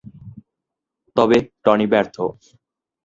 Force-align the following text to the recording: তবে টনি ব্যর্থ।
তবে 1.15 1.37
টনি 1.63 1.87
ব্যর্থ। 1.87 2.15